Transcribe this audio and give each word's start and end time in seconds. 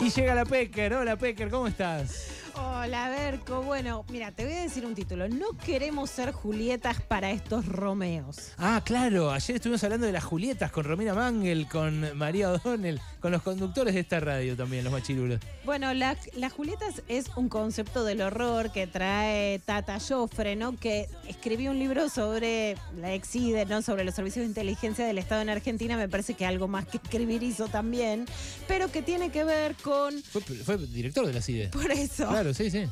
Y 0.00 0.08
llega 0.08 0.34
la 0.34 0.44
Pecker. 0.44 0.94
Hola 0.94 1.16
Pecker, 1.16 1.50
¿cómo 1.50 1.66
estás? 1.66 2.39
Hola, 2.54 3.08
Berco. 3.10 3.62
Bueno, 3.62 4.04
mira, 4.10 4.32
te 4.32 4.44
voy 4.44 4.54
a 4.54 4.62
decir 4.62 4.84
un 4.86 4.94
título. 4.94 5.28
No 5.28 5.46
queremos 5.64 6.10
ser 6.10 6.32
Julietas 6.32 7.00
para 7.00 7.30
estos 7.30 7.66
Romeos. 7.66 8.52
Ah, 8.58 8.82
claro. 8.84 9.30
Ayer 9.30 9.56
estuvimos 9.56 9.82
hablando 9.84 10.06
de 10.06 10.12
las 10.12 10.24
Julietas 10.24 10.70
con 10.72 10.84
Romina 10.84 11.14
Mangel, 11.14 11.68
con 11.68 12.16
María 12.16 12.50
O'Donnell, 12.50 13.00
con 13.20 13.32
los 13.32 13.42
conductores 13.42 13.94
de 13.94 14.00
esta 14.00 14.20
radio 14.20 14.56
también, 14.56 14.84
los 14.84 14.92
machirulos. 14.92 15.40
Bueno, 15.64 15.92
la- 15.94 16.16
las 16.36 16.52
Julietas 16.52 17.02
es 17.08 17.26
un 17.36 17.48
concepto 17.48 18.04
del 18.04 18.20
horror 18.22 18.72
que 18.72 18.86
trae 18.86 19.58
Tata 19.60 19.98
Joffre, 20.00 20.56
¿no? 20.56 20.76
Que 20.76 21.08
escribió 21.28 21.70
un 21.70 21.78
libro 21.78 22.08
sobre 22.08 22.76
la 22.96 23.12
EXIDE, 23.12 23.66
¿no? 23.66 23.82
Sobre 23.82 24.04
los 24.04 24.14
servicios 24.14 24.42
de 24.44 24.48
inteligencia 24.48 25.06
del 25.06 25.18
Estado 25.18 25.42
en 25.42 25.50
Argentina. 25.50 25.96
Me 25.96 26.08
parece 26.08 26.34
que 26.34 26.46
algo 26.46 26.66
más 26.68 26.86
que 26.86 26.96
escribir 26.96 27.42
hizo 27.42 27.68
también. 27.68 28.26
Pero 28.66 28.90
que 28.90 29.02
tiene 29.02 29.30
que 29.30 29.44
ver 29.44 29.74
con. 29.76 30.20
Fue, 30.22 30.40
fue 30.40 30.78
director 30.78 31.26
de 31.26 31.32
la 31.34 31.42
CIDE. 31.42 31.68
Por 31.68 31.90
eso. 31.90 32.26
Claro, 32.28 32.39
sí, 32.54 32.70
sí. 32.70 32.86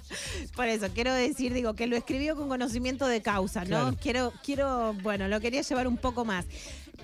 Por 0.54 0.68
eso, 0.68 0.88
quiero 0.94 1.12
decir, 1.12 1.52
digo, 1.52 1.74
que 1.74 1.86
lo 1.86 1.96
escribió 1.96 2.36
con 2.36 2.48
conocimiento 2.48 3.06
de 3.06 3.22
causa, 3.22 3.62
¿no? 3.62 3.66
Claro. 3.66 3.96
Quiero, 4.00 4.32
quiero, 4.44 4.94
bueno, 5.02 5.28
lo 5.28 5.40
quería 5.40 5.62
llevar 5.62 5.86
un 5.86 5.96
poco 5.96 6.24
más. 6.24 6.44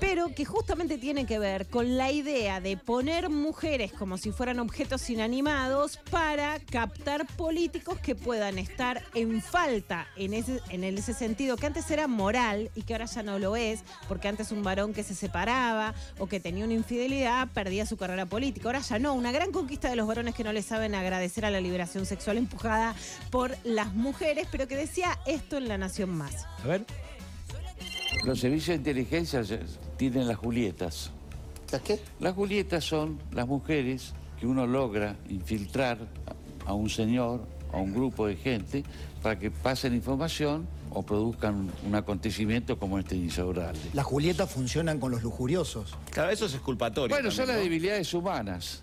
Pero 0.00 0.34
que 0.34 0.44
justamente 0.44 0.98
tiene 0.98 1.24
que 1.24 1.38
ver 1.38 1.66
con 1.66 1.96
la 1.96 2.10
idea 2.10 2.60
de 2.60 2.76
poner 2.76 3.30
mujeres 3.30 3.92
como 3.92 4.18
si 4.18 4.32
fueran 4.32 4.58
objetos 4.58 5.08
inanimados 5.08 5.98
para 6.10 6.58
captar 6.60 7.26
políticos 7.36 7.98
que 8.00 8.14
puedan 8.14 8.58
estar 8.58 9.02
en 9.14 9.40
falta 9.40 10.08
en 10.16 10.34
ese, 10.34 10.60
en 10.70 10.84
ese 10.84 11.14
sentido, 11.14 11.56
que 11.56 11.66
antes 11.66 11.90
era 11.90 12.08
moral 12.08 12.70
y 12.74 12.82
que 12.82 12.94
ahora 12.94 13.06
ya 13.06 13.22
no 13.22 13.38
lo 13.38 13.56
es, 13.56 13.84
porque 14.08 14.28
antes 14.28 14.52
un 14.52 14.62
varón 14.62 14.92
que 14.92 15.02
se 15.02 15.14
separaba 15.14 15.94
o 16.18 16.26
que 16.26 16.40
tenía 16.40 16.64
una 16.64 16.74
infidelidad 16.74 17.48
perdía 17.52 17.86
su 17.86 17.96
carrera 17.96 18.26
política. 18.26 18.68
Ahora 18.68 18.80
ya 18.80 18.98
no, 18.98 19.14
una 19.14 19.32
gran 19.32 19.52
conquista 19.52 19.88
de 19.88 19.96
los 19.96 20.06
varones 20.06 20.34
que 20.34 20.44
no 20.44 20.52
le 20.52 20.62
saben 20.62 20.94
agradecer 20.94 21.44
a 21.44 21.50
la 21.50 21.60
liberación 21.60 22.06
sexual 22.06 22.38
empujada 22.38 22.94
por 23.30 23.56
las 23.64 23.94
mujeres, 23.94 24.48
pero 24.50 24.69
que 24.69 24.76
decía 24.76 25.19
esto 25.26 25.56
en 25.56 25.69
La 25.69 25.78
Nación 25.78 26.10
Más. 26.10 26.44
A 26.62 26.66
ver. 26.66 26.84
Los 28.24 28.41
servicios 28.41 28.69
de 28.69 28.74
inteligencia 28.76 29.42
tienen 29.97 30.27
las 30.28 30.37
Julietas. 30.37 31.11
¿Las 31.73 31.83
qué? 31.83 31.98
Las 32.20 32.34
Julietas 32.34 32.84
son 32.84 33.19
las 33.33 33.47
mujeres 33.47 34.12
que 34.39 34.47
uno 34.47 34.67
logra 34.67 35.17
infiltrar 35.28 35.98
a 36.67 36.73
un 36.75 36.89
señor, 36.91 37.47
a 37.73 37.78
un 37.78 37.92
grupo 37.92 38.27
de 38.27 38.37
gente, 38.37 38.84
para 39.22 39.39
que 39.39 39.50
pasen 39.50 39.95
información 39.95 40.67
o 40.91 41.03
produzcan 41.03 41.70
un 41.87 41.95
acontecimiento 41.95 42.78
como 42.78 42.98
este 42.98 43.17
insaurralde. 43.17 43.81
Las 43.95 44.05
Julietas 44.06 44.50
funcionan 44.50 45.00
con 45.00 45.11
los 45.11 45.22
lujuriosos. 45.22 45.97
Claro, 46.11 46.31
eso 46.31 46.47
es 46.47 46.55
exculpatorio. 46.55 47.15
Bueno, 47.17 47.31
son 47.31 47.48
las 47.48 47.56
debilidades 47.56 48.12
humanas. 48.15 48.81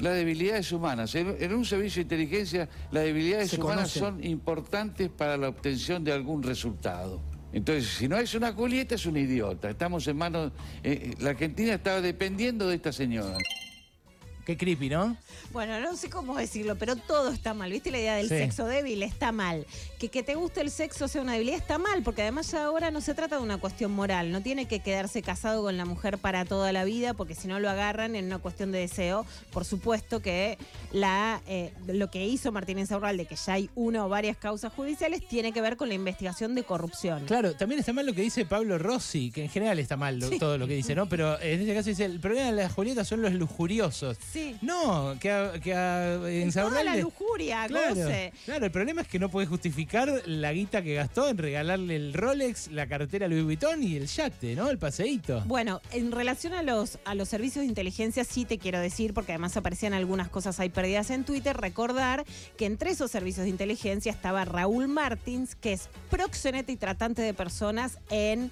Las 0.00 0.14
debilidades 0.14 0.72
humanas. 0.72 1.14
En, 1.14 1.36
en 1.38 1.54
un 1.54 1.64
servicio 1.64 2.00
de 2.00 2.02
inteligencia, 2.02 2.68
las 2.90 3.04
debilidades 3.04 3.50
Se 3.50 3.60
humanas 3.60 3.92
conocen. 3.96 4.02
son 4.02 4.24
importantes 4.24 5.08
para 5.08 5.36
la 5.36 5.48
obtención 5.48 6.02
de 6.02 6.12
algún 6.12 6.42
resultado. 6.42 7.20
Entonces, 7.54 7.88
si 7.88 8.08
no 8.08 8.18
es 8.18 8.34
una 8.34 8.52
Julieta, 8.52 8.96
es 8.96 9.06
un 9.06 9.16
idiota. 9.16 9.70
Estamos 9.70 10.06
en 10.08 10.16
manos... 10.16 10.50
eh, 10.82 11.12
eh, 11.12 11.14
la 11.20 11.30
Argentina 11.30 11.74
estaba 11.74 12.00
dependiendo 12.00 12.66
de 12.68 12.74
esta 12.74 12.92
señora. 12.92 13.38
Qué 14.44 14.56
creepy, 14.56 14.90
¿no? 14.90 15.16
Bueno, 15.52 15.80
no 15.80 15.96
sé 15.96 16.10
cómo 16.10 16.36
decirlo, 16.36 16.76
pero 16.76 16.96
todo 16.96 17.30
está 17.30 17.54
mal. 17.54 17.70
¿Viste 17.70 17.90
la 17.90 17.98
idea 17.98 18.16
del 18.16 18.28
Sí. 18.28 18.36
sexo 18.36 18.66
débil? 18.66 19.02
Está 19.02 19.32
mal. 19.32 19.66
Que 19.98 20.08
que 20.10 20.22
te 20.22 20.34
guste 20.34 20.60
el 20.60 20.70
sexo 20.70 21.08
sea 21.08 21.22
una 21.22 21.32
debilidad 21.32 21.56
está 21.58 21.78
mal, 21.78 22.02
porque 22.02 22.22
además 22.22 22.50
ya 22.50 22.64
ahora 22.66 22.90
no 22.90 23.00
se 23.00 23.14
trata 23.14 23.36
de 23.36 23.42
una 23.42 23.56
cuestión 23.58 23.92
moral. 23.92 24.30
No 24.32 24.42
tiene 24.42 24.66
que 24.66 24.80
quedarse 24.80 25.22
casado 25.22 25.62
con 25.62 25.76
la 25.76 25.84
mujer 25.86 26.18
para 26.18 26.44
toda 26.44 26.72
la 26.72 26.84
vida, 26.84 27.14
porque 27.14 27.34
si 27.34 27.48
no 27.48 27.58
lo 27.58 27.70
agarran 27.70 28.16
en 28.16 28.26
una 28.26 28.38
cuestión 28.38 28.70
de 28.72 28.80
deseo. 28.80 29.24
Por 29.50 29.64
supuesto 29.64 30.20
que 30.20 30.58
la, 30.92 31.40
eh, 31.46 31.72
lo 31.86 32.10
que 32.10 32.26
hizo 32.26 32.52
Martínez 32.52 32.88
de 32.90 33.26
que 33.26 33.36
ya 33.36 33.52
hay 33.54 33.70
una 33.74 34.04
o 34.04 34.08
varias 34.08 34.36
causas 34.36 34.72
judiciales, 34.72 35.26
tiene 35.26 35.52
que 35.52 35.60
ver 35.60 35.76
con 35.76 35.88
la 35.88 35.94
investigación 35.94 36.54
de 36.54 36.64
corrupción. 36.64 37.24
Claro, 37.26 37.54
también 37.54 37.78
está 37.80 37.92
mal 37.92 38.04
lo 38.06 38.12
que 38.12 38.22
dice 38.22 38.44
Pablo 38.44 38.78
Rossi, 38.78 39.30
que 39.30 39.42
en 39.44 39.48
general 39.50 39.78
está 39.78 39.96
mal 39.96 40.18
lo- 40.18 40.30
todo 40.38 40.58
lo 40.58 40.66
que 40.66 40.74
dice, 40.74 40.94
¿no? 40.94 41.08
Pero 41.08 41.40
en 41.40 41.60
este 41.60 41.74
caso 41.74 41.88
dice, 41.88 42.04
el 42.04 42.20
problema 42.20 42.46
de 42.46 42.52
las 42.52 42.72
Julietas 42.72 43.08
son 43.08 43.22
los 43.22 43.32
lujuriosos. 43.32 44.16
Sí. 44.34 44.56
No, 44.62 45.16
que 45.20 45.30
a, 45.30 45.52
que 45.62 45.72
a 45.72 46.16
Toda 46.18 46.30
Insaurralde- 46.32 46.84
la 46.84 46.96
lujuria, 46.96 47.66
Claro, 47.68 47.94
goce. 47.94 48.32
claro, 48.44 48.64
el 48.66 48.72
problema 48.72 49.02
es 49.02 49.06
que 49.06 49.20
no 49.20 49.28
puede 49.28 49.46
justificar 49.46 50.22
la 50.26 50.52
guita 50.52 50.82
que 50.82 50.94
gastó 50.94 51.28
en 51.28 51.38
regalarle 51.38 51.94
el 51.94 52.12
Rolex, 52.12 52.72
la 52.72 52.88
cartera 52.88 53.28
Louis 53.28 53.44
Vuitton 53.44 53.80
y 53.84 53.94
el 53.94 54.08
yate, 54.08 54.56
¿no? 54.56 54.68
El 54.70 54.78
paseíto. 54.78 55.42
Bueno, 55.46 55.80
en 55.92 56.10
relación 56.10 56.52
a 56.52 56.64
los, 56.64 56.98
a 57.04 57.14
los 57.14 57.28
servicios 57.28 57.62
de 57.62 57.68
inteligencia, 57.68 58.24
sí 58.24 58.44
te 58.44 58.58
quiero 58.58 58.80
decir, 58.80 59.14
porque 59.14 59.30
además 59.30 59.56
aparecían 59.56 59.94
algunas 59.94 60.28
cosas 60.28 60.58
ahí 60.58 60.68
perdidas 60.68 61.10
en 61.10 61.22
Twitter, 61.22 61.56
recordar 61.56 62.24
que 62.56 62.66
entre 62.66 62.90
esos 62.90 63.12
servicios 63.12 63.44
de 63.44 63.50
inteligencia 63.50 64.10
estaba 64.10 64.44
Raúl 64.44 64.88
Martins, 64.88 65.54
que 65.54 65.74
es 65.74 65.88
proxeneta 66.10 66.72
y 66.72 66.76
tratante 66.76 67.22
de 67.22 67.34
personas 67.34 67.98
en 68.10 68.50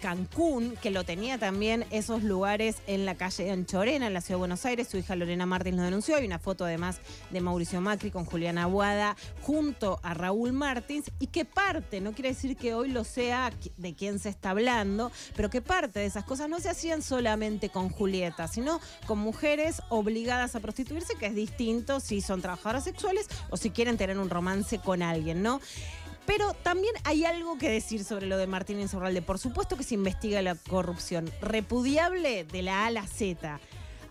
Cancún, 0.00 0.76
que 0.80 0.90
lo 0.90 1.02
tenía 1.02 1.38
también 1.38 1.84
esos 1.90 2.22
lugares 2.22 2.76
en 2.86 3.04
la 3.04 3.16
calle 3.16 3.50
Anchorena, 3.50 4.06
en 4.06 4.14
la 4.14 4.20
ciudad 4.20 4.36
de 4.36 4.40
Buenos 4.40 4.64
Aires. 4.64 4.86
Su 4.88 4.98
hija 4.98 5.16
Lorena 5.24 5.46
Martins 5.46 5.76
lo 5.76 5.82
denunció. 5.82 6.16
Hay 6.16 6.26
una 6.26 6.38
foto 6.38 6.64
además 6.64 7.00
de 7.30 7.40
Mauricio 7.40 7.80
Macri 7.80 8.10
con 8.10 8.24
Juliana 8.24 8.64
Aguada 8.64 9.16
junto 9.42 9.98
a 10.02 10.14
Raúl 10.14 10.52
Martins 10.52 11.10
y 11.18 11.28
que 11.28 11.44
parte, 11.44 12.00
no 12.00 12.12
quiere 12.12 12.30
decir 12.30 12.56
que 12.56 12.74
hoy 12.74 12.90
lo 12.90 13.04
sea 13.04 13.52
de 13.76 13.94
quién 13.94 14.18
se 14.18 14.28
está 14.28 14.50
hablando, 14.50 15.10
pero 15.36 15.50
que 15.50 15.62
parte 15.62 16.00
de 16.00 16.06
esas 16.06 16.24
cosas 16.24 16.48
no 16.48 16.60
se 16.60 16.68
hacían 16.68 17.02
solamente 17.02 17.70
con 17.70 17.88
Julieta, 17.88 18.48
sino 18.48 18.80
con 19.06 19.18
mujeres 19.18 19.82
obligadas 19.88 20.54
a 20.54 20.60
prostituirse, 20.60 21.14
que 21.16 21.26
es 21.26 21.34
distinto 21.34 22.00
si 22.00 22.20
son 22.20 22.42
trabajadoras 22.42 22.84
sexuales 22.84 23.28
o 23.50 23.56
si 23.56 23.70
quieren 23.70 23.96
tener 23.96 24.18
un 24.18 24.30
romance 24.30 24.78
con 24.78 25.02
alguien, 25.02 25.42
¿no? 25.42 25.60
Pero 26.26 26.54
también 26.54 26.94
hay 27.04 27.24
algo 27.24 27.58
que 27.58 27.68
decir 27.68 28.04
sobre 28.04 28.26
lo 28.26 28.38
de 28.38 28.46
Martín 28.46 28.80
Insaurralde. 28.80 29.22
Por 29.22 29.38
supuesto 29.38 29.76
que 29.76 29.82
se 29.82 29.94
investiga 29.94 30.40
la 30.40 30.54
corrupción. 30.54 31.30
Repudiable 31.40 32.44
de 32.44 32.62
la 32.62 32.84
A 32.84 32.86
a 32.86 32.90
la 32.90 33.06
Z. 33.06 33.60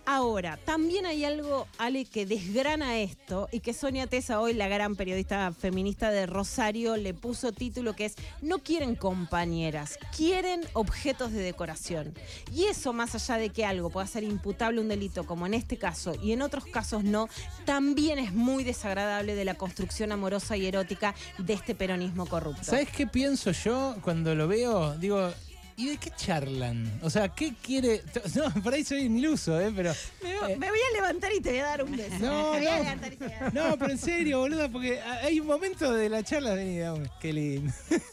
Ahora, 0.05 0.59
también 0.65 1.05
hay 1.05 1.23
algo, 1.23 1.65
Ale, 1.77 2.03
que 2.03 2.25
desgrana 2.25 2.99
esto 2.99 3.47
y 3.51 3.61
que 3.61 3.73
Sonia 3.73 4.05
Tesa, 4.05 4.41
hoy 4.41 4.53
la 4.53 4.67
gran 4.67 4.97
periodista 4.97 5.53
feminista 5.53 6.11
de 6.11 6.25
Rosario, 6.25 6.97
le 6.97 7.13
puso 7.13 7.53
título 7.53 7.95
que 7.95 8.05
es 8.05 8.15
No 8.41 8.59
quieren 8.59 8.95
compañeras, 8.95 9.97
quieren 10.15 10.61
objetos 10.73 11.31
de 11.31 11.41
decoración. 11.41 12.13
Y 12.51 12.65
eso, 12.65 12.91
más 12.91 13.15
allá 13.15 13.37
de 13.37 13.49
que 13.49 13.65
algo 13.65 13.89
pueda 13.89 14.05
ser 14.05 14.23
imputable 14.23 14.81
un 14.81 14.89
delito, 14.89 15.25
como 15.25 15.45
en 15.45 15.53
este 15.53 15.77
caso 15.77 16.13
y 16.21 16.33
en 16.33 16.41
otros 16.41 16.65
casos 16.65 17.03
no, 17.05 17.29
también 17.65 18.19
es 18.19 18.33
muy 18.33 18.65
desagradable 18.65 19.35
de 19.35 19.45
la 19.45 19.55
construcción 19.55 20.11
amorosa 20.11 20.57
y 20.57 20.65
erótica 20.65 21.15
de 21.37 21.53
este 21.53 21.75
peronismo 21.75 22.25
corrupto. 22.25 22.63
¿Sabes 22.63 22.89
qué 22.89 23.07
pienso 23.07 23.51
yo 23.51 23.95
cuando 24.01 24.35
lo 24.35 24.47
veo? 24.49 24.97
Digo, 24.97 25.31
¿y 25.77 25.89
de 25.89 25.97
qué 25.97 26.11
charlan? 26.15 26.99
O 27.01 27.09
sea, 27.09 27.29
¿qué 27.29 27.53
quiere? 27.61 28.01
No, 28.35 28.49
por 28.63 28.73
ahí 28.73 28.83
soy 28.83 29.01
iluso, 29.03 29.59
¿eh? 29.59 29.71
Pero. 29.75 29.93
Me, 30.23 30.35
vo- 30.37 30.57
me 30.57 30.69
voy 30.69 30.79
a 30.91 30.93
levantar 30.95 31.31
y 31.33 31.39
te 31.41 31.49
voy 31.51 31.59
a 31.59 31.65
dar 31.65 31.83
un 31.83 31.91
beso. 31.95 32.15
No, 32.19 32.53
a 32.53 32.59
no. 32.59 32.63
levantar 32.63 33.13
y 33.13 33.17
te 33.17 33.25
voy 33.25 33.33
a 33.33 33.39
dar 33.39 33.53
No, 33.53 33.77
pero 33.77 33.91
en 33.91 33.97
serio, 33.97 34.39
boludo, 34.39 34.71
porque 34.71 34.99
hay 35.01 35.39
un 35.39 35.47
momento 35.47 35.91
de 35.93 36.09
la 36.09 36.23
charla, 36.23 36.53
vení, 36.53 36.79
dame, 36.79 37.09
qué 37.19 37.33
lindo. 37.33 37.73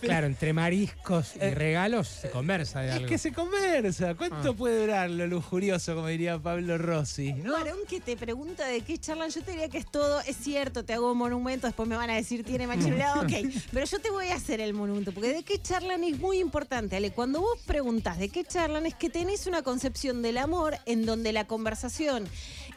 Claro, 0.00 0.26
entre 0.26 0.52
mariscos 0.52 1.36
y 1.36 1.38
Eh, 1.40 1.54
regalos 1.54 2.08
se 2.08 2.30
conversa 2.30 2.80
de 2.80 2.88
Es 2.88 2.94
algo. 2.96 3.08
que 3.08 3.18
se 3.18 3.32
conversa. 3.32 4.14
¿Cuánto 4.14 4.50
Ah. 4.50 4.52
puede 4.56 4.80
durar 4.80 5.10
lo 5.10 5.26
lujurioso, 5.26 5.94
como 5.94 6.08
diría 6.08 6.38
Pablo 6.38 6.76
Rossi? 6.78 7.32
¿no? 7.32 7.52
Varón 7.52 7.78
que 7.88 8.00
te 8.00 8.16
pregunta 8.16 8.66
de 8.66 8.80
qué 8.82 8.98
charlan, 8.98 9.30
yo 9.30 9.42
te 9.42 9.52
diría 9.52 9.68
que 9.68 9.78
es 9.78 9.86
todo, 9.90 10.20
es 10.20 10.36
cierto, 10.36 10.84
te 10.84 10.92
hago 10.92 11.12
un 11.12 11.18
monumento, 11.18 11.66
después 11.66 11.88
me 11.88 11.96
van 11.96 12.10
a 12.10 12.14
decir 12.14 12.44
tiene 12.44 12.66
machirulado, 12.66 13.22
ok, 13.22 13.32
pero 13.72 13.86
yo 13.86 13.98
te 14.00 14.10
voy 14.10 14.28
a 14.28 14.34
hacer 14.34 14.60
el 14.60 14.74
monumento, 14.74 15.12
porque 15.12 15.32
de 15.32 15.42
qué 15.44 15.60
charlan 15.60 16.04
es 16.04 16.18
muy 16.18 16.38
importante, 16.40 16.96
Cuando 17.10 17.40
vos 17.40 17.58
preguntás 17.66 18.18
de 18.18 18.28
qué 18.28 18.44
charlan 18.44 18.86
es 18.86 18.94
que 18.94 19.10
tenés 19.10 19.46
una 19.46 19.62
concepción 19.62 20.22
del 20.22 20.38
amor 20.38 20.76
en 20.86 21.06
donde 21.06 21.32
la 21.32 21.46
conversación 21.46 22.28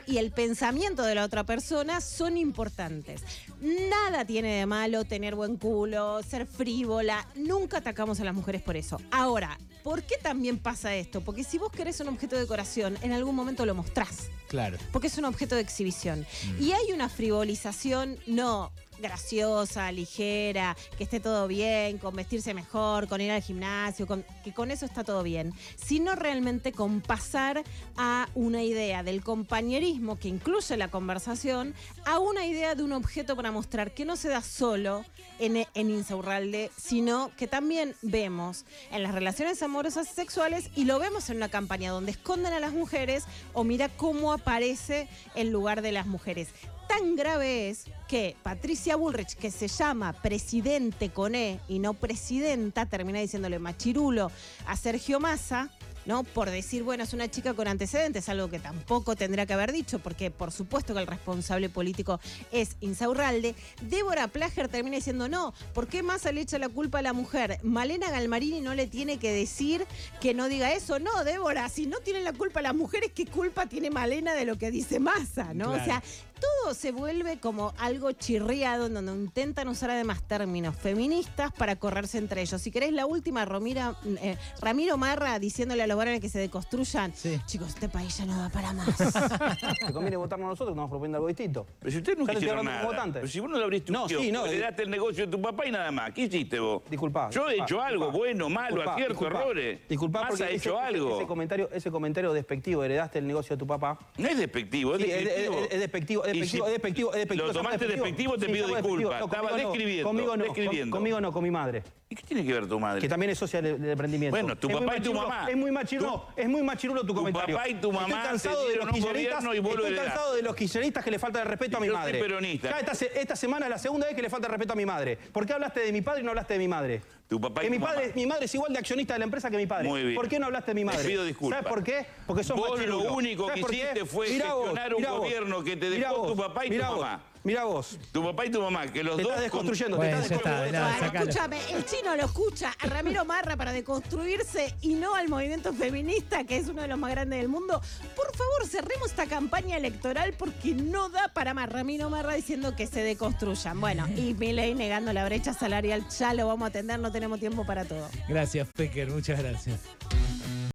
y 0.05 0.17
el 0.17 0.31
pensamiento 0.31 1.03
de 1.03 1.15
la 1.15 1.23
otra 1.23 1.43
persona 1.43 2.01
son 2.01 2.37
importantes. 2.37 3.21
Nada 3.61 4.25
tiene 4.25 4.55
de 4.55 4.65
malo 4.65 5.05
tener 5.05 5.35
buen 5.35 5.57
culo, 5.57 6.21
ser 6.23 6.45
frívola, 6.47 7.27
nunca 7.35 7.77
atacamos 7.77 8.19
a 8.19 8.23
las 8.23 8.33
mujeres 8.33 8.61
por 8.61 8.75
eso. 8.75 8.99
Ahora, 9.11 9.57
¿por 9.83 10.03
qué 10.03 10.15
también 10.17 10.57
pasa 10.59 10.95
esto? 10.95 11.21
Porque 11.21 11.43
si 11.43 11.57
vos 11.57 11.71
querés 11.71 11.99
un 11.99 12.09
objeto 12.09 12.35
de 12.35 12.41
decoración, 12.41 12.97
en 13.01 13.11
algún 13.13 13.35
momento 13.35 13.65
lo 13.65 13.75
mostrás 13.75 14.29
Claro. 14.47 14.77
porque 14.91 15.07
es 15.07 15.17
un 15.17 15.25
objeto 15.25 15.55
de 15.55 15.61
exhibición. 15.61 16.25
Y 16.59 16.71
hay 16.71 16.91
una 16.91 17.07
frivolización, 17.09 18.17
no 18.25 18.71
graciosa, 19.01 19.91
ligera, 19.91 20.75
que 20.97 21.03
esté 21.03 21.19
todo 21.19 21.47
bien, 21.47 21.97
con 21.97 22.13
vestirse 22.15 22.53
mejor, 22.53 23.07
con 23.07 23.21
ir 23.21 23.31
al 23.31 23.41
gimnasio, 23.41 24.05
con, 24.05 24.25
que 24.43 24.53
con 24.53 24.71
eso 24.71 24.85
está 24.85 25.03
todo 25.03 25.23
bien, 25.23 25.53
sino 25.75 26.15
realmente 26.15 26.71
con 26.71 27.01
pasar 27.01 27.63
a 27.97 28.27
una 28.35 28.63
idea 28.63 29.03
del 29.03 29.23
compañerismo 29.23 30.19
que 30.19 30.27
incluye 30.27 30.77
la 30.77 30.89
conversación, 30.89 31.73
a 32.05 32.19
una 32.19 32.45
idea 32.45 32.75
de 32.75 32.83
un 32.83 32.91
objeto 32.93 33.35
para 33.35 33.51
mostrar 33.51 33.93
que 33.93 34.05
no 34.05 34.15
se 34.15 34.29
da 34.29 34.41
solo 34.41 35.05
en, 35.39 35.65
en 35.73 35.89
Insaurralde, 35.89 36.71
sino 36.77 37.31
que 37.37 37.47
también 37.47 37.95
vemos 38.01 38.65
en 38.91 39.03
las 39.03 39.13
relaciones 39.13 39.61
amorosas 39.69 40.07
sexuales 40.07 40.71
y 40.75 40.85
lo 40.85 40.97
vemos 40.97 41.29
en 41.29 41.37
una 41.37 41.47
campaña 41.47 41.91
donde 41.91 42.09
esconden 42.09 42.53
a 42.53 42.59
las 42.59 42.73
mujeres 42.73 43.25
o 43.53 43.63
mira 43.63 43.87
cómo 43.87 44.33
aparece 44.33 45.07
el 45.35 45.51
lugar 45.51 45.83
de 45.83 45.91
las 45.91 46.07
mujeres. 46.07 46.49
Tan 46.87 47.15
grave 47.15 47.69
es 47.69 47.85
que 48.07 48.35
Patricia 48.41 48.95
Bullrich, 48.95 49.35
que 49.35 49.51
se 49.51 49.67
llama 49.67 50.13
presidente 50.13 51.11
con 51.11 51.35
E 51.35 51.59
y 51.67 51.77
no 51.77 51.93
presidenta, 51.93 52.87
termina 52.87 53.19
diciéndole 53.19 53.59
machirulo 53.59 54.31
a 54.65 54.75
Sergio 54.75 55.19
Massa. 55.19 55.69
¿No? 56.09 56.23
Por 56.23 56.49
decir, 56.49 56.81
bueno, 56.81 57.03
es 57.03 57.13
una 57.13 57.29
chica 57.29 57.53
con 57.53 57.67
antecedentes, 57.67 58.29
algo 58.29 58.49
que 58.49 58.57
tampoco 58.57 59.15
tendría 59.15 59.45
que 59.45 59.53
haber 59.53 59.71
dicho, 59.71 59.99
porque 59.99 60.31
por 60.31 60.51
supuesto 60.51 60.95
que 60.95 61.01
el 61.01 61.05
responsable 61.05 61.69
político 61.69 62.19
es 62.51 62.77
Insaurralde. 62.81 63.53
Débora 63.83 64.27
Plager 64.27 64.69
termina 64.69 64.95
diciendo, 64.95 65.29
no, 65.29 65.53
¿por 65.75 65.85
qué 65.87 66.01
Massa 66.01 66.31
le 66.31 66.41
echa 66.41 66.57
la 66.57 66.67
culpa 66.67 66.97
a 66.97 67.01
la 67.03 67.13
mujer? 67.13 67.59
Malena 67.61 68.09
Galmarini 68.09 68.59
no 68.59 68.73
le 68.73 68.87
tiene 68.87 69.19
que 69.19 69.31
decir 69.31 69.85
que 70.19 70.33
no 70.33 70.49
diga 70.49 70.73
eso. 70.73 70.97
No, 70.97 71.23
Débora, 71.23 71.69
si 71.69 71.85
no 71.85 71.99
tiene 71.99 72.21
la 72.21 72.33
culpa 72.33 72.63
las 72.63 72.73
mujeres, 72.73 73.11
¿qué 73.13 73.27
culpa 73.27 73.67
tiene 73.67 73.91
Malena 73.91 74.33
de 74.33 74.45
lo 74.45 74.57
que 74.57 74.71
dice 74.71 74.99
Massa? 74.99 75.53
¿no? 75.53 75.73
O 75.73 75.83
sea, 75.83 76.01
todo 76.39 76.73
se 76.73 76.91
vuelve 76.91 77.39
como 77.39 77.73
algo 77.77 78.11
chirriado 78.13 78.87
en 78.87 78.93
donde 78.93 79.11
intentan 79.11 79.67
usar 79.67 79.91
además 79.91 80.27
términos 80.27 80.75
feministas 80.75 81.51
para 81.53 81.75
correrse 81.75 82.17
entre 82.17 82.41
ellos. 82.41 82.61
Si 82.61 82.71
querés 82.71 82.93
la 82.93 83.05
última, 83.05 83.45
Romira, 83.45 83.95
eh, 84.21 84.37
Ramiro 84.61 84.97
Marra 84.97 85.37
diciéndole 85.39 85.83
a 85.83 85.87
los 85.87 85.98
varones 85.99 86.19
que 86.21 86.29
se 86.29 86.39
deconstruyan. 86.39 87.13
Sí. 87.13 87.39
Chicos, 87.45 87.69
este 87.69 87.89
país 87.89 88.17
ya 88.17 88.25
no 88.25 88.37
da 88.37 88.49
para 88.49 88.73
más. 88.73 88.97
Te 89.85 89.93
conviene 89.93 90.17
votarnos 90.17 90.47
a 90.47 90.49
nosotros, 90.49 90.69
que 90.69 90.71
estamos 90.73 90.89
proponiendo 90.89 91.17
algo 91.17 91.27
distinto. 91.27 91.67
Pero 91.79 91.91
si 91.91 91.97
usted 91.97 92.17
no 92.17 92.23
hablando 92.25 92.63
nada. 92.63 92.79
como 92.81 92.91
votante. 92.93 93.19
Pero 93.19 93.27
si 93.31 93.39
vos 93.39 93.49
no 93.49 93.57
le 93.57 93.63
abriste 93.63 93.91
No, 93.91 94.03
un 94.03 94.09
sí, 94.09 94.15
kiosco, 94.15 94.31
no, 94.33 94.45
le 94.47 94.57
eh. 94.57 94.59
daste 94.59 94.83
el 94.83 94.89
negocio 94.89 95.25
de 95.25 95.31
tu 95.31 95.41
papá 95.41 95.65
y 95.67 95.71
nada 95.71 95.91
más. 95.91 96.11
¿Qué 96.11 96.21
hiciste 96.21 96.59
vos? 96.59 96.81
Disculpa. 96.89 97.29
Yo 97.29 97.47
he 97.49 97.53
disculpa, 97.55 97.63
hecho 97.65 97.81
algo, 97.81 98.05
disculpa. 98.05 98.17
bueno, 98.17 98.49
malo, 98.49 98.67
Disculpa, 98.75 98.93
acierto, 98.93 99.13
disculpa. 99.13 99.39
errores. 99.41 99.79
Disculpa 99.89 100.19
Massa 100.19 100.29
porque 100.29 100.43
ha 100.43 100.47
ese- 100.47 100.55
hecho 100.55 100.77
ese- 100.77 100.87
algo. 100.87 101.15
Ese 101.17 101.27
comentario, 101.27 101.69
ese 101.71 101.91
comentario 101.91 102.33
despectivo, 102.33 102.83
heredaste 102.83 103.19
el 103.19 103.27
negocio 103.27 103.55
de 103.55 103.59
tu 103.59 103.67
papá. 103.67 103.99
No 104.17 104.27
es 104.27 104.37
despectivo, 104.37 104.95
es 104.95 105.01
Sí, 105.01 105.07
despectivo, 105.09 105.59
es 105.69 105.79
despectivo, 105.79 106.23
si 106.23 106.57
es 106.57 106.65
despectivo, 106.71 107.09
es 107.13 107.17
despectivo. 107.17 107.47
Lo 107.47 107.53
¿se 107.53 107.57
llama 107.59 107.69
tomaste 107.69 107.87
despectivo, 107.87 108.37
te 108.37 108.45
Sí, 108.45 108.51
pido 108.51 108.67
disculpas. 108.67 109.19
No, 109.19 109.25
Estaba 109.25 109.49
no, 109.51 109.55
describiendo, 109.57 110.03
Conmigo 110.07 110.37
no, 110.37 110.45
conmigo 110.91 111.21
no, 111.21 111.31
con 111.31 111.43
mi 111.43 111.51
madre. 111.51 111.83
¿Y 112.11 112.15
qué 112.15 112.23
tiene 112.23 112.43
que 112.43 112.53
ver 112.53 112.67
tu 112.67 112.79
madre? 112.79 113.01
Que 113.01 113.07
también 113.09 113.29
es 113.29 113.37
socia 113.37 113.61
del, 113.61 113.83
emprendimiento. 113.87 114.35
Bueno, 114.35 114.55
tu 114.55 114.67
papá 114.67 114.97
y 114.97 115.01
tu 115.01 115.13
mamá. 115.13 115.47
Es 115.49 115.55
muy 115.55 115.69
machirulo, 115.97 116.27
Tu- 116.35 116.41
es 116.41 116.49
muy 116.49 116.61
machirulo 116.63 117.01
tu, 117.01 117.07
tu 117.07 117.15
comentario. 117.15 117.55
papá 117.57 117.69
y 117.69 117.73
tu 117.75 117.91
mamá 117.91 118.07
Estoy 118.07 118.21
cansado 118.23 118.67
de 118.67 118.75
los 118.75 118.89
kirchneristas. 118.89 119.43
y 119.43 119.57
Estoy 119.57 119.95
cansado 119.95 120.35
de 120.35 120.41
los 120.41 120.55
kirchneristas 120.55 121.03
que 121.03 121.11
le 121.11 121.19
falta 121.19 121.41
el 121.41 121.47
respeto 121.47 121.77
a 121.77 121.79
mi 121.79 121.89
madre. 121.89 122.19
peronista. 122.19 122.69
Ya 122.69 122.79
esta, 122.91 123.05
esta 123.19 123.35
semana 123.35 123.65
es 123.65 123.69
la 123.71 123.77
segunda 123.77 124.07
vez 124.07 124.15
que 124.15 124.21
le 124.21 124.29
falta 124.29 124.47
el 124.47 124.51
respeto 124.51 124.73
a 124.73 124.75
mi 124.75 124.85
madre. 124.85 125.17
¿Por 125.17 125.45
qué 125.45 125.53
hablaste 125.53 125.79
de 125.81 125.91
mi 125.91 126.01
padre 126.01 126.21
y 126.21 126.23
no 126.23 126.29
hablaste 126.31 126.53
de 126.53 126.59
mi 126.59 126.67
madre? 126.67 127.01
Tu 127.27 127.39
papá 127.39 127.61
y 127.61 127.67
que 127.67 127.73
tu 127.73 127.79
mi 127.79 127.85
padre, 127.85 128.01
mamá. 128.07 128.13
mi 128.15 128.25
madre 128.25 128.45
es 128.45 128.55
igual 128.55 128.73
de 128.73 128.79
accionista 128.79 129.13
de 129.13 129.19
la 129.19 129.25
empresa 129.25 129.51
que 129.51 129.57
mi 129.57 129.67
padre. 129.67 129.87
Muy 129.87 130.01
bien. 130.01 130.15
¿Por 130.15 130.27
qué 130.27 130.39
no 130.39 130.47
hablaste 130.47 130.71
de 130.71 130.75
mi 130.75 130.85
madre? 130.85 131.03
Te 131.03 131.07
pido 131.07 131.23
disculpas. 131.23 131.59
¿Sabes 131.59 131.73
por 131.73 131.83
qué? 131.83 132.05
Porque 132.25 132.43
sos 132.43 132.57
Vos 132.57 132.71
machirulo. 132.71 133.03
lo 133.03 133.13
único 133.13 133.47
¿Sabes 133.47 133.65
que 133.65 133.75
hiciste 133.75 134.05
fue 134.05 134.29
Mirá 134.29 134.53
vos, 134.53 134.65
gestionar 134.65 134.95
un 134.95 135.03
vos, 135.03 135.11
gobierno 135.19 135.63
que 135.63 135.77
te 135.77 135.89
dejó 135.91 136.27
tu 136.27 136.35
papá 136.35 136.65
y 136.65 136.69
tu 136.71 136.83
mamá. 136.83 137.21
Mirá 137.43 137.63
vos. 137.63 137.97
Tu 138.11 138.21
papá 138.23 138.45
y 138.45 138.51
tu 138.51 138.61
mamá, 138.61 138.85
que 138.87 139.01
los 139.03 139.15
Te 139.15 139.21
dos... 139.23 139.31
estás 139.31 139.43
desconstruyendo, 139.43 139.97
te 139.97 140.05
Bueno, 140.07 140.17
estás 140.17 140.29
ya 140.29 140.35
está, 140.35 140.61
desconstruyendo. 140.61 140.79
ya, 140.79 140.91
Bueno, 140.91 141.05
sacalo. 141.05 141.29
escúchame, 141.29 141.73
el 141.77 141.85
chino 141.85 142.15
lo 142.17 142.25
escucha 142.25 142.75
a 142.79 142.87
Ramiro 142.87 143.25
Marra 143.25 143.55
para 143.55 143.71
deconstruirse 143.71 144.75
y 144.81 144.95
no 144.95 145.15
al 145.15 145.29
movimiento 145.29 145.73
feminista, 145.73 146.43
que 146.43 146.57
es 146.57 146.67
uno 146.67 146.81
de 146.81 146.89
los 146.89 146.97
más 146.99 147.11
grandes 147.11 147.39
del 147.39 147.47
mundo. 147.47 147.81
Por 148.15 148.35
favor, 148.35 148.67
cerremos 148.67 149.09
esta 149.09 149.25
campaña 149.25 149.77
electoral 149.77 150.33
porque 150.37 150.73
no 150.73 151.09
da 151.09 151.29
para 151.29 151.53
más. 151.53 151.69
Ramiro 151.69 152.09
Marra 152.09 152.33
diciendo 152.33 152.75
que 152.75 152.87
se 152.87 153.01
deconstruyan. 153.03 153.79
Bueno, 153.79 154.05
y 154.17 154.33
Milei 154.37 154.75
negando 154.75 155.13
la 155.13 155.23
brecha 155.25 155.53
salarial, 155.53 156.05
ya 156.09 156.33
lo 156.33 156.45
vamos 156.47 156.65
a 156.65 156.69
atender, 156.69 156.99
no 156.99 157.11
tenemos 157.11 157.39
tiempo 157.39 157.65
para 157.65 157.85
todo. 157.85 158.09
Gracias, 158.27 158.67
Pecker, 158.75 159.09
muchas 159.11 159.39
gracias. 159.39 159.79